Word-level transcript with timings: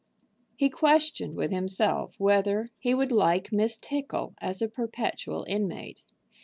He 0.55 0.71
questioned 0.71 1.35
with 1.35 1.51
himself 1.51 2.15
whether 2.17 2.65
he 2.79 2.95
would 2.95 3.11
like 3.11 3.51
Miss 3.51 3.77
Tickle 3.77 4.33
as 4.41 4.59
a 4.59 4.67
perpetual 4.67 5.45
inmate. 5.47 6.01